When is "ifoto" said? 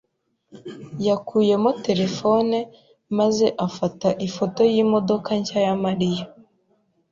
4.27-4.61